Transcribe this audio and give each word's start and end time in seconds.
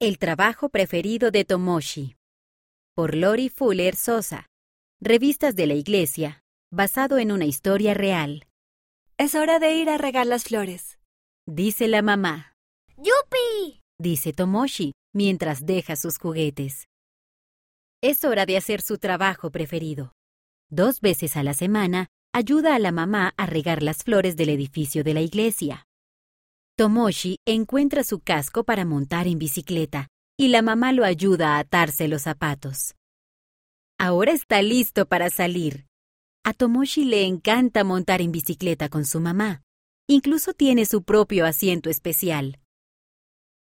El 0.00 0.18
trabajo 0.18 0.68
preferido 0.68 1.32
de 1.32 1.44
Tomoshi. 1.44 2.14
Por 2.94 3.16
Lori 3.16 3.48
Fuller 3.48 3.96
Sosa. 3.96 4.46
Revistas 5.00 5.56
de 5.56 5.66
la 5.66 5.74
Iglesia, 5.74 6.44
basado 6.70 7.18
en 7.18 7.32
una 7.32 7.46
historia 7.46 7.94
real. 7.94 8.46
Es 9.18 9.34
hora 9.34 9.58
de 9.58 9.74
ir 9.74 9.90
a 9.90 9.98
regar 9.98 10.28
las 10.28 10.44
flores. 10.44 11.00
Dice 11.48 11.88
la 11.88 12.02
mamá. 12.02 12.54
¡Yupi! 12.96 13.80
Dice 13.98 14.32
Tomoshi 14.32 14.92
mientras 15.12 15.66
deja 15.66 15.96
sus 15.96 16.18
juguetes. 16.18 16.86
Es 18.00 18.24
hora 18.24 18.46
de 18.46 18.56
hacer 18.56 18.82
su 18.82 18.98
trabajo 18.98 19.50
preferido. 19.50 20.12
Dos 20.70 21.00
veces 21.00 21.36
a 21.36 21.42
la 21.42 21.54
semana 21.54 22.06
ayuda 22.32 22.76
a 22.76 22.78
la 22.78 22.92
mamá 22.92 23.34
a 23.36 23.46
regar 23.46 23.82
las 23.82 24.04
flores 24.04 24.36
del 24.36 24.50
edificio 24.50 25.02
de 25.02 25.14
la 25.14 25.22
iglesia. 25.22 25.87
Tomoshi 26.78 27.38
encuentra 27.44 28.04
su 28.04 28.20
casco 28.20 28.62
para 28.62 28.84
montar 28.84 29.26
en 29.26 29.36
bicicleta 29.40 30.06
y 30.38 30.46
la 30.46 30.62
mamá 30.62 30.92
lo 30.92 31.04
ayuda 31.04 31.56
a 31.56 31.58
atarse 31.58 32.06
los 32.06 32.22
zapatos. 32.22 32.94
Ahora 33.98 34.30
está 34.30 34.62
listo 34.62 35.04
para 35.06 35.28
salir. 35.28 35.86
A 36.44 36.52
Tomoshi 36.52 37.02
le 37.02 37.24
encanta 37.24 37.82
montar 37.82 38.22
en 38.22 38.30
bicicleta 38.30 38.88
con 38.88 39.06
su 39.06 39.18
mamá. 39.18 39.62
Incluso 40.08 40.52
tiene 40.52 40.86
su 40.86 41.02
propio 41.02 41.46
asiento 41.46 41.90
especial. 41.90 42.60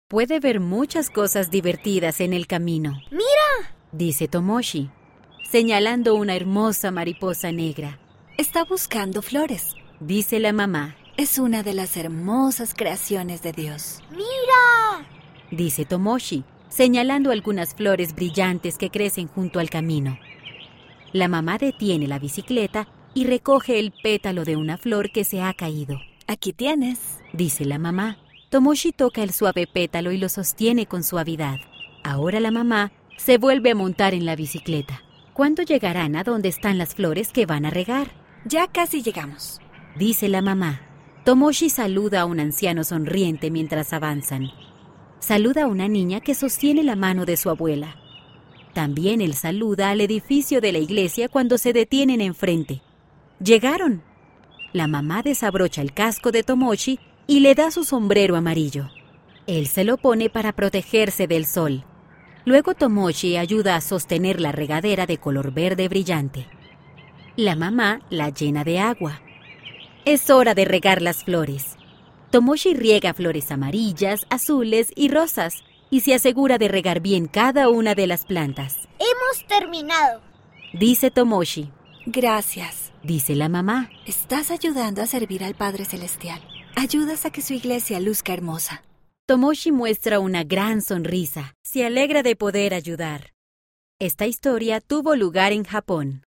Puede 0.10 0.42
ver 0.42 0.60
muchas 0.60 1.10
cosas 1.10 1.50
divertidas 1.50 2.20
en 2.20 2.34
el 2.34 2.48
camino. 2.48 3.00
¡Mira! 3.12 3.78
Dice 3.94 4.28
Tomoshi, 4.28 4.90
señalando 5.50 6.16
una 6.16 6.36
hermosa 6.36 6.92
mariposa 6.92 7.54
negra. 7.54 7.98
Está 8.38 8.66
buscando 8.66 9.22
flores. 9.22 9.74
Dice 10.02 10.42
la 10.42 10.52
mamá. 10.52 10.98
Es 11.18 11.38
una 11.40 11.64
de 11.64 11.74
las 11.74 11.96
hermosas 11.96 12.74
creaciones 12.74 13.42
de 13.42 13.54
Dios. 13.54 14.02
¡Mira! 14.12 15.08
Dice 15.50 15.86
Tomoshi, 15.86 16.44
señalando 16.68 17.32
algunas 17.32 17.74
flores 17.74 18.14
brillantes 18.14 18.78
que 18.78 18.90
crecen 18.90 19.28
junto 19.28 19.62
al 19.62 19.70
camino. 19.70 20.20
La 21.14 21.30
mamá 21.30 21.58
detiene 21.58 22.10
la 22.10 22.20
bicicleta 22.20 22.90
y 23.14 23.24
recoge 23.24 23.80
el 23.80 23.94
pétalo 24.04 24.44
de 24.44 24.58
una 24.58 24.78
flor 24.78 25.10
que 25.14 25.24
se 25.24 25.42
ha 25.42 25.54
caído. 25.54 25.98
Aquí 26.28 26.52
tienes. 26.52 27.22
Dice 27.32 27.64
la 27.64 27.80
mamá. 27.80 28.18
Tomoshi 28.50 28.92
toca 28.92 29.24
el 29.24 29.32
suave 29.32 29.68
pétalo 29.68 30.12
y 30.12 30.18
lo 30.18 30.28
sostiene 30.28 30.86
con 30.86 31.02
suavidad. 31.02 31.60
Ahora 32.04 32.42
la 32.42 32.52
mamá 32.52 32.92
se 33.16 33.38
vuelve 33.38 33.72
a 33.72 33.76
montar 33.76 34.14
en 34.14 34.26
la 34.26 34.36
bicicleta. 34.36 35.02
¿Cuándo 35.32 35.64
llegarán 35.64 36.18
a 36.18 36.26
donde 36.26 36.50
están 36.50 36.78
las 36.78 36.94
flores 36.94 37.32
que 37.32 37.46
van 37.46 37.66
a 37.66 37.70
regar? 37.70 38.12
Ya 38.44 38.68
casi 38.68 39.02
llegamos. 39.02 39.62
Dice 39.96 40.28
la 40.28 40.42
mamá. 40.42 40.85
Tomoshi 41.26 41.72
saluda 41.72 42.22
a 42.22 42.26
un 42.26 42.40
anciano 42.40 42.84
sonriente 42.84 43.50
mientras 43.50 43.94
avanzan. 43.94 44.52
Saluda 45.18 45.64
a 45.64 45.68
una 45.68 45.88
niña 45.88 46.20
que 46.20 46.36
sostiene 46.36 46.84
la 46.84 46.96
mano 46.96 47.26
de 47.26 47.36
su 47.36 47.50
abuela. 47.50 47.96
También 48.76 49.22
él 49.22 49.34
saluda 49.34 49.90
al 49.90 50.02
edificio 50.02 50.62
de 50.62 50.72
la 50.72 50.78
iglesia 50.78 51.28
cuando 51.28 51.58
se 51.58 51.74
detienen 51.74 52.22
enfrente. 52.22 52.84
Llegaron. 53.44 54.04
La 54.72 54.88
mamá 54.88 55.24
desabrocha 55.24 55.82
el 55.82 55.94
casco 55.94 56.32
de 56.32 56.44
Tomoshi 56.44 57.00
y 57.26 57.40
le 57.40 57.56
da 57.56 57.72
su 57.72 57.86
sombrero 57.86 58.36
amarillo. 58.36 58.92
Él 59.48 59.66
se 59.66 59.84
lo 59.84 59.98
pone 59.98 60.30
para 60.30 60.52
protegerse 60.52 61.26
del 61.26 61.48
sol. 61.48 61.86
Luego 62.46 62.76
Tomoshi 62.76 63.36
ayuda 63.38 63.76
a 63.76 63.82
sostener 63.82 64.40
la 64.40 64.52
regadera 64.52 65.08
de 65.08 65.18
color 65.18 65.52
verde 65.52 65.88
brillante. 65.88 66.46
La 67.36 67.56
mamá 67.56 68.02
la 68.12 68.30
llena 68.30 68.64
de 68.64 68.78
agua. 68.78 69.22
Es 70.06 70.30
hora 70.30 70.54
de 70.54 70.66
regar 70.66 71.02
las 71.02 71.24
flores. 71.24 71.78
Tomoshi 72.30 72.76
riega 72.76 73.16
flores 73.16 73.50
amarillas, 73.50 74.28
azules 74.30 74.92
y 74.96 75.08
rosas 75.10 75.64
y 75.90 76.02
se 76.02 76.14
asegura 76.14 76.60
de 76.60 76.68
regar 76.68 77.00
bien 77.00 77.26
cada 77.26 77.70
una 77.70 77.96
de 77.96 78.06
las 78.06 78.24
plantas. 78.24 78.88
Hemos 79.00 79.48
terminado. 79.48 80.22
Dice 80.74 81.10
Tomoshi. 81.10 81.72
Gracias. 82.06 82.94
Dice 83.02 83.34
la 83.36 83.50
mamá. 83.50 83.90
Estás 84.06 84.52
ayudando 84.52 85.02
a 85.02 85.08
servir 85.08 85.44
al 85.44 85.56
Padre 85.56 85.86
Celestial. 85.86 86.40
Ayudas 86.76 87.26
a 87.26 87.32
que 87.32 87.42
su 87.42 87.54
iglesia 87.54 88.00
luzca 88.00 88.32
hermosa. 88.32 88.84
Tomoshi 89.26 89.72
muestra 89.72 90.20
una 90.20 90.44
gran 90.44 90.84
sonrisa. 90.84 91.56
Se 91.64 91.84
alegra 91.84 92.22
de 92.22 92.36
poder 92.36 92.76
ayudar. 92.76 93.34
Esta 93.98 94.28
historia 94.28 94.82
tuvo 94.82 95.16
lugar 95.16 95.52
en 95.52 95.64
Japón. 95.64 96.26